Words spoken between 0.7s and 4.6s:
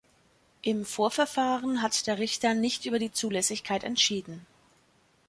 Vorverfahren hat der Richter nicht über die Zulässigkeit entschieden.